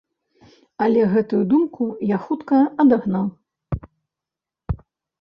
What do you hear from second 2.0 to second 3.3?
я хутка адагнаў.